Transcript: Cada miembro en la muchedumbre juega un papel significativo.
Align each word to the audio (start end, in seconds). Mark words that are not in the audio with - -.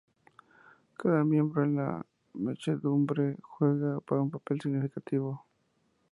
Cada 0.97 1.23
miembro 1.23 1.63
en 1.63 1.75
la 1.75 2.03
muchedumbre 2.33 3.37
juega 3.43 3.99
un 4.19 4.31
papel 4.31 4.59
significativo. 4.59 5.45